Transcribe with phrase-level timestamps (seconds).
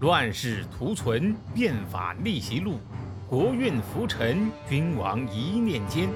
[0.00, 2.80] 乱世图存，变法逆袭录，
[3.28, 6.08] 国运浮沉，君王一念间。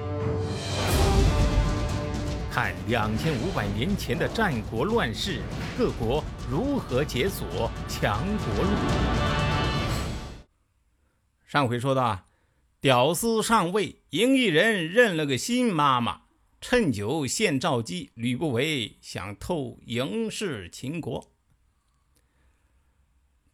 [2.49, 5.39] 看两千五百年前的战国乱世，
[5.77, 8.71] 各国如何解锁强国路。
[11.45, 12.25] 上回说到，
[12.81, 16.21] 屌丝上位，赢异人认了个新妈妈，
[16.59, 21.34] 趁酒献赵姬，吕不韦想透嬴氏秦国。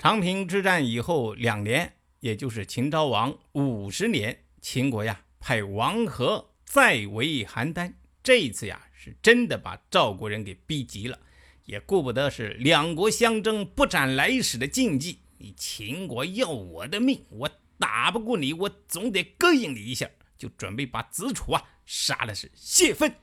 [0.01, 7.93] 长平之战以后两年，也就是秦昭王五十年，秦国呀派王和再围邯郸。
[8.23, 11.19] 这一次呀，是真的把赵国人给逼急了，
[11.65, 15.19] 也顾不得是两国相争不斩来使的禁忌。
[15.37, 23.13] 你秦国要我的命，我打不过你，我总得膈应你一下，就准备把子楚啊杀的是泄愤。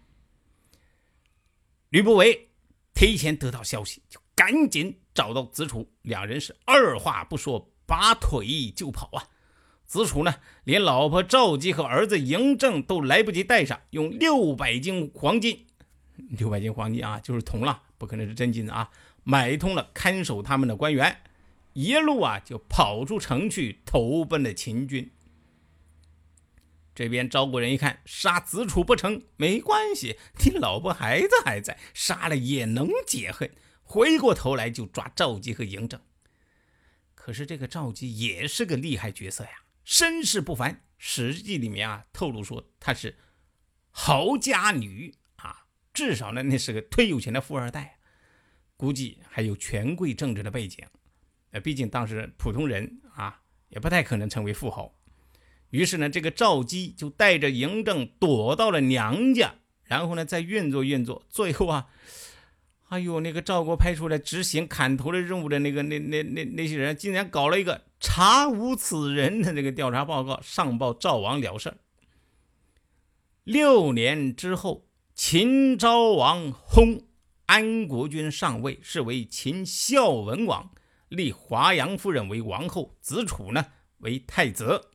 [1.89, 2.51] 吕不韦
[2.95, 4.97] 提前得到消息，就赶紧。
[5.19, 9.27] 找到子楚，两人是二话不说，拔腿就跑啊！
[9.85, 15.67] 子楚呢，连老婆赵姬和儿子嬴政都来不及带上，用六百斤黄金，
[16.15, 18.91] 六百斤黄金啊，就是铜了，不可能是真金的啊！
[19.25, 21.21] 买通了看守他们的官员，
[21.73, 25.11] 一路啊就跑出城去，投奔了秦军。
[26.95, 33.51] 这边赵国人一看，杀子楚不成，没关系，你老婆孩子还在，杀了也能解恨。
[33.91, 35.99] 回过头来就抓赵姬和嬴政，
[37.15, 39.51] 可是这个赵姬也是个厉害角色呀，
[39.83, 40.75] 身世不凡。
[40.99, 43.17] 《史记》里面啊透露说她是
[43.91, 45.65] 豪家女啊，
[45.95, 47.99] 至少呢那是个忒有钱的富二代，
[48.77, 50.85] 估计还有权贵政治的背景。
[51.53, 54.95] 呃，毕竟当时普通人啊也不太可能成为富豪。
[55.71, 61.89] 于是呢，这个赵姬就带着嬴政躲到了娘家，然后呢再运作运作，最后啊。
[62.89, 71.75] 哎呦，那个赵国派出来执行砍头的任务的那个那那那那些人，竟然搞了一个查无此人的这个调查报告，上报赵王了事。
[73.45, 77.05] 六年之后，秦昭王薨，
[77.45, 80.71] 安国君上位，是为秦孝文王，
[81.11, 83.67] 立华阳夫人为王后，子楚呢
[83.99, 84.89] 为太子。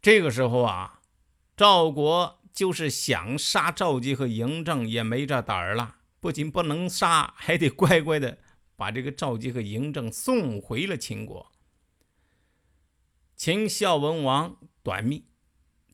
[0.00, 1.00] 这个时候啊，
[1.54, 5.96] 赵国就是想杀赵姬和嬴政，也没这胆儿了。
[6.24, 8.38] 不仅不能杀，还得乖乖的
[8.76, 11.52] 把这个赵姬和嬴政送回了秦国。
[13.36, 15.26] 秦孝文王短命，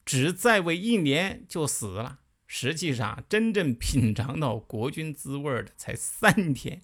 [0.05, 2.21] 只在位一年就死了。
[2.47, 6.81] 实际上，真正品尝到国君滋味的才三天。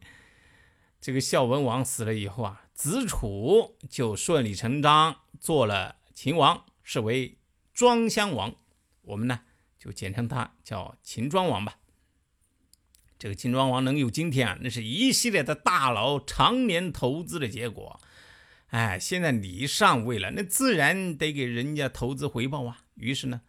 [1.01, 7.39] 这个孝文王死了以后啊，子楚就顺理成章做了秦王，是为
[7.73, 8.56] 庄襄王。
[9.03, 9.43] 我们呢
[9.79, 11.79] 就简称他叫秦庄王吧。
[13.19, 17.99] 这个秦庄王能有今天啊，那是一系列的大佬常年投资的结果。
[18.69, 22.84] 哎，现在你上位了，那自然得给人家投资回报啊。
[22.94, 23.41] 于是呢，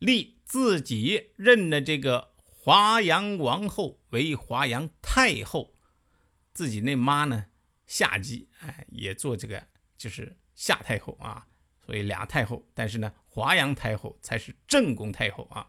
[0.00, 5.74] 立自己认了这个华阳王后为华阳太后，
[6.52, 7.46] 自己那妈呢
[7.86, 9.64] 夏姬，哎，也做这个
[9.96, 11.46] 就是夏太后啊。
[11.86, 15.68] 所以俩太后，但是呢，华阳太后才是正宫太后啊。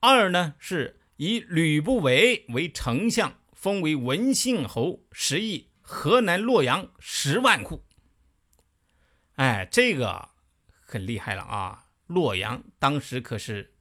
[0.00, 0.98] 二呢是。
[1.16, 7.84] 以吕不韦为丞相，封为文信侯，食邑河南洛阳十万户。
[9.36, 10.30] 哎，这个
[10.68, 11.86] 很厉害了啊！
[12.06, 13.74] 洛阳当时可是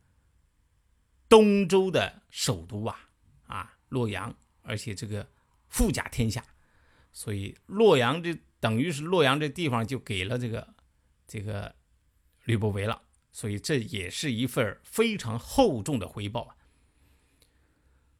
[1.30, 3.10] 东周的首都啊，
[3.48, 5.30] 啊，洛阳，而且这个
[5.68, 6.44] 富甲天下，
[7.12, 10.74] 所以洛阳这等于是洛阳这地方就给了这个
[11.28, 11.76] 这个
[12.46, 16.56] 吕不韦了，所以这也是一份非常厚重的回报啊。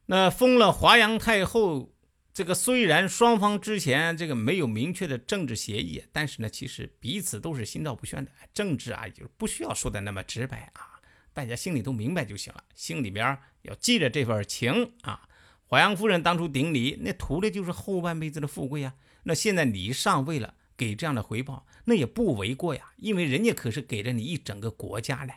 [0.06, 1.92] 那封了华阳太后，
[2.32, 8.30] 这个虽然双方之前这个没有明确的政治协议，但是呢，其实彼此都是心照不宣的。
[8.54, 11.00] 政治啊，就是不需要说的那么直白啊，
[11.32, 12.62] 大家心里都明白就行了。
[12.74, 15.28] 心里边要记着这份情啊。
[15.64, 18.94] 华阳夫人当初顶礼，那图的就是后半辈子的富贵啊。
[19.24, 22.92] 那现在你上位了，给这样的回报，那也不为过呀。
[22.98, 25.34] 因为人家可是给了你一整个国家嘞。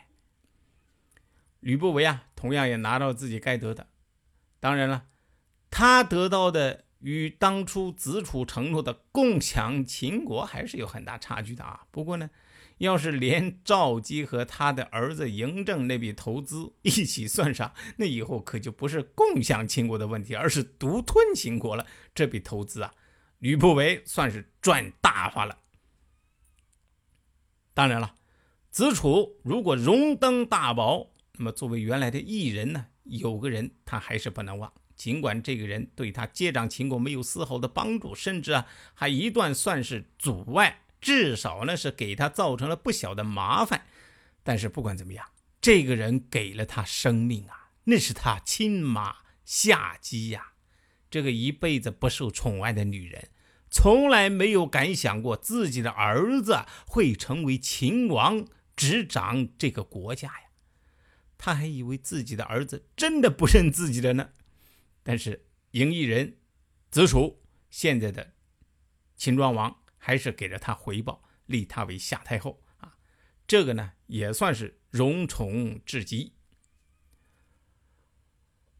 [1.58, 3.88] 吕不韦啊，同样也拿到自己该得的。
[4.60, 5.06] 当然了，
[5.70, 11.86] 他得到的与当初子楚承诺的共享秦国还是有很大差距的啊。
[11.90, 12.28] 不过呢，
[12.76, 21.86] 要是连赵姬和他的儿子嬴政那笔投资一起算上，那以后可就不是共享秦国的问题，而是独吞秦国了。
[22.14, 22.94] 这笔投资啊，
[23.38, 25.58] 吕不韦算是赚大发了。
[27.72, 28.16] 当然了，
[28.70, 32.88] 子楚如果荣登大宝，那么作为原来的异人呢？
[33.10, 43.86] 有个人他还是不能忘，尽管这个人对他接掌秦国没有丝毫的帮助，甚至啊还一段算是阻碍，至少呢是给他造成了不小的麻烦。
[44.42, 45.26] 但是不管怎么样，
[45.60, 50.52] 这个人给了他生命啊，那是他亲妈下姬呀。
[51.10, 53.30] 这个一辈子不受宠爱的女人，
[53.68, 58.46] 从来没有敢想过自己的儿子会成为秦王，
[58.76, 60.49] 执掌这个国家呀。
[61.42, 64.28] 他还以为自己的儿子真的不认自己了呢。
[65.02, 66.36] 但是嬴异人
[66.90, 67.40] 子楚
[67.70, 68.34] 现在的
[69.16, 72.98] 秦庄王还是给了他回报，立他为夏太后啊。
[73.46, 76.34] 这个呢也算是荣宠至极。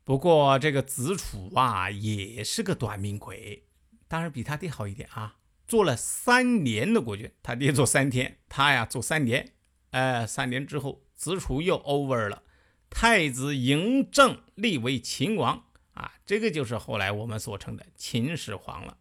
[0.05, 3.67] 不过这个子楚啊，也是个短命鬼，
[4.07, 5.39] 当然比他爹好一点啊。
[5.67, 9.55] 做了三年的国君，他爹做三天，他呀做三年。
[9.93, 12.43] 哎，三年之后，子楚又 over 了，
[12.90, 15.64] 太子嬴政立为秦王
[15.94, 18.98] 啊，这个就是后来我们所称的秦始皇了。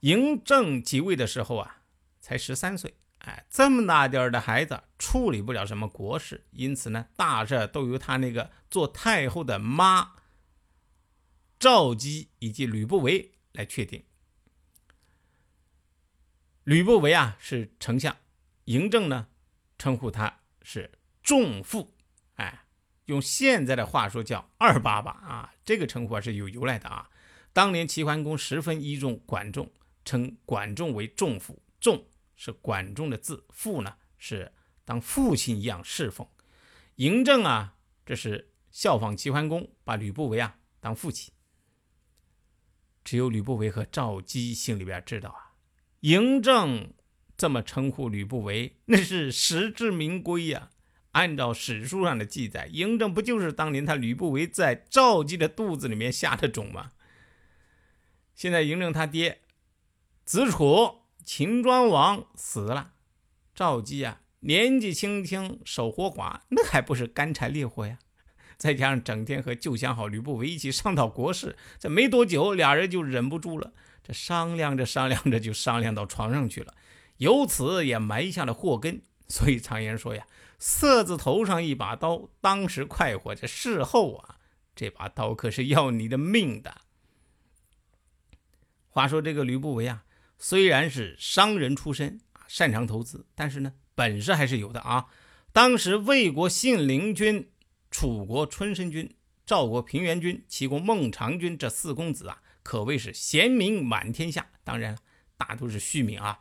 [0.00, 1.82] 嬴政即位的时候啊，
[2.20, 2.94] 才十三岁。
[3.20, 10.16] 哎，这么大点儿的孩子处理不了什么国事，因此呢，大事都由他那个做太后的妈
[11.58, 14.04] 赵姬以及吕不韦来确定。
[16.64, 18.14] 吕不韦啊是丞相，
[18.66, 19.28] 嬴政呢
[19.78, 20.90] 称呼他是
[21.22, 21.93] 仲父，
[23.06, 27.10] 用现在的话说叫二爸爸啊，这个称呼啊是有由来的啊。
[27.52, 29.70] 当年齐桓公十分倚重管仲，
[30.04, 32.06] 称管仲为仲父，仲。
[32.36, 34.52] 是管仲的字，父呢是
[34.84, 36.26] 当父亲一样侍奉。
[36.96, 41.32] 嬴政啊，这是效仿齐桓公，把吕不韦啊当父亲。
[43.04, 45.54] 只有吕不韦和赵姬心里边知道啊，
[46.00, 46.92] 嬴政
[47.36, 50.70] 这么称呼吕不韦，那是实至名归呀。
[51.14, 56.92] 按照史书上的记载，嬴政不就是当年他吕不韦在赵姬的肚子里面下的种吗？
[58.34, 59.40] 现在嬴政他爹
[60.24, 61.00] 子楚。
[61.26, 62.92] 秦庄王死了，
[63.54, 67.98] 赵姬啊年纪轻轻守活寡，那还不是干柴烈火呀？
[68.58, 73.72] 再加上整天和旧相好吕不韦一起商讨国事，这没多久俩人就忍不住了，
[74.06, 76.74] 这商量着商量着就商量到床上去了，
[77.16, 79.00] 由此也埋下了祸根。
[79.26, 80.26] 所以常言说呀，
[80.58, 84.38] 色字头上一把刀，当时快活，这事后啊，
[84.74, 86.82] 这把刀可是要你的命的。
[88.88, 90.04] 话说这个吕不韦啊。
[90.36, 95.06] 虽然是商人出身擅长投资，但是呢，本事还是有的啊。
[95.52, 97.50] 当时魏国信陵君、
[97.90, 99.14] 楚国春申君、
[99.46, 104.48] 赵国平原君、齐国孟尝君这四公子啊，可谓是贤名满天下。
[104.64, 104.98] 当然，
[105.36, 106.40] 大都是虚名啊。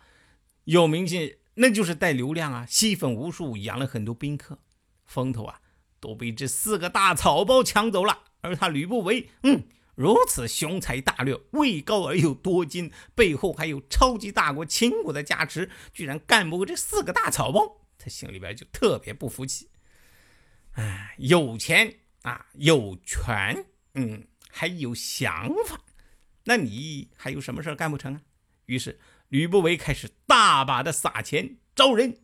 [0.66, 4.60] 有名气那就是带流量啊，吸粉无数，养了很多宾客，
[5.06, 5.62] 风头啊
[6.00, 8.24] 都被这四个大草包抢走了。
[8.42, 9.64] 而他吕不韦，嗯。
[9.96, 19.70] 如此雄才大略，位高而又多金，背后还有超级大国秦国的加持，居然干不过这四个大草包，他心里边就特别不服气。
[20.72, 25.80] 哎，有钱啊，有权，嗯，还有想法，
[26.46, 28.22] 那你还有什么事干不成啊？
[28.66, 29.00] 于是
[29.34, 32.20] 吕不韦开始大把的撒钱招人，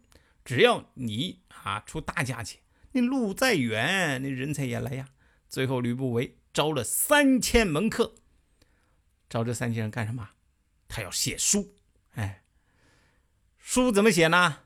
[0.45, 2.61] 只要你啊出大价钱，
[2.91, 5.09] 你路再远，那人才也来呀。
[5.49, 6.35] 最后吕不韦。
[6.53, 8.15] 招了三千门客，
[9.27, 10.29] 招这三千人干什么？
[10.87, 11.75] 他要写书。
[12.11, 12.43] 哎，
[13.57, 14.59] 书怎么写呢？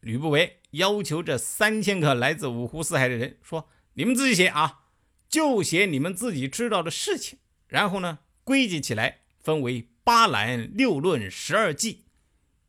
[0.00, 4.84] 吕不韦要求这三千个来自五湖四海的人说：“你们自己写啊，
[5.28, 12.04] 就写你们自己知道的事情，然后呢，归集起来，分为八览、六论、十二记。”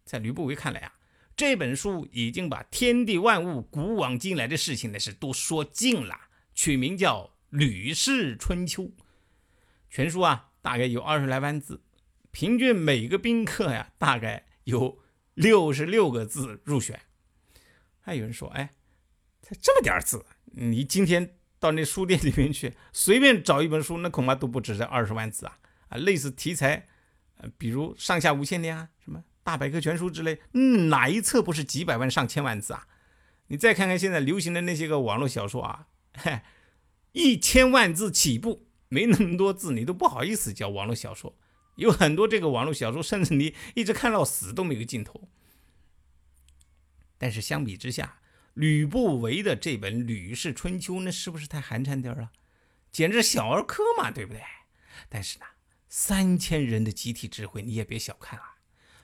[0.05, 0.93] 在吕不韦看来啊，
[1.35, 6.21] 这本书已经把天地万物、古往今来的事情呢是都说尽了，
[6.53, 7.31] 取名叫。
[7.55, 8.83] 《吕氏春秋》
[9.87, 11.83] 全书啊，大概有二十来万字，
[12.31, 15.03] 平均每个宾客呀，大概有
[15.35, 16.99] 六十六个字入选。
[17.99, 18.73] 还有人说，哎，
[19.43, 25.59] 才这么点字，你今天到那书店里面去，随便找一本书，那恐怕都不止这二十万字啊！
[25.89, 26.87] 啊，类似题材，
[27.57, 32.87] 比如《上下五千年》啊，什么《大百科全书》之类，嗯，哪一册不是几百万、上千万字啊？
[33.47, 35.87] 你再看看现在流行的那些个网络小说啊，
[37.11, 41.37] 一千万字起步，没那么多字，你都不好意思叫网络小说。
[41.75, 45.29] 有很多这个网络小说，甚至你一直看到死都没有尽头。
[47.17, 48.19] 但是相比之下，
[48.53, 52.31] 吕不韦的这本《吕氏春秋》，那是不是太寒碜点儿了？
[52.91, 54.41] 简直小儿科嘛，对不对？
[55.09, 55.45] 但是呢，
[55.95, 58.55] 三千人的集体智慧，你也别小看啊。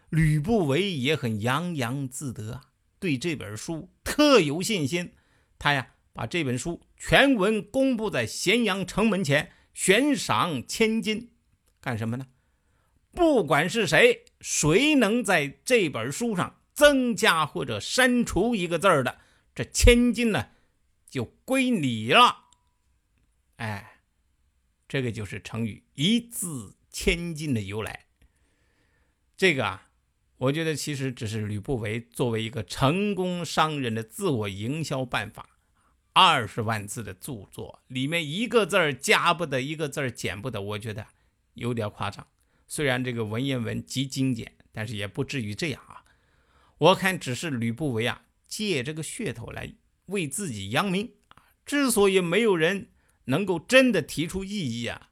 [0.10, 5.14] 吕不韦也很洋洋自得啊，对这本书特有信心。
[5.60, 5.92] 他呀。
[6.12, 11.32] 把这本书全文公布在咸阳城门前，悬赏千金，
[11.80, 12.28] 干什么呢？
[13.12, 19.22] 不管是谁，谁能在这本书上增加或者删除一个字儿的，
[19.56, 20.50] 这千金呢
[21.08, 22.50] 就归你了。
[23.58, 24.02] 哎，
[24.90, 28.06] 这个就是成语“一字千金”的由来。
[29.38, 29.90] 这个啊，
[30.38, 35.50] 我觉得其实只是吕不韦作为一个成功商人的自我营销办法。
[36.12, 41.08] 二十万字的著作里面一个字儿加不得，一个字儿减不得，我觉得
[41.54, 42.28] 有点夸张。
[42.68, 46.04] 虽然这个文言文极精简，但是也不至于这样啊。
[46.78, 49.76] 我看只是吕不韦啊，借这个噱头来
[50.08, 51.14] 为自己扬名。
[51.66, 52.90] 之所以没有人
[53.26, 55.09] 能够真的提出异议啊，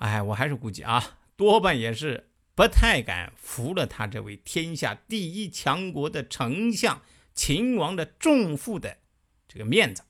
[0.00, 7.02] 哎，我还是估计啊，多半也是不太敢服了他这位天下第一强国的丞相
[7.34, 8.96] 秦王的重负的。
[9.46, 10.02] 这个面子，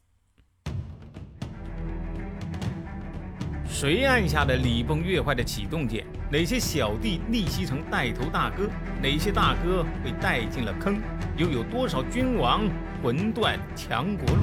[3.68, 6.06] 谁按下了礼崩乐坏的启动键？
[6.30, 8.70] 哪些小弟逆袭成带头大哥？
[9.02, 11.00] 哪些大哥被带进了坑？
[11.36, 12.62] 又有多少君王
[13.02, 14.42] 魂断强国路？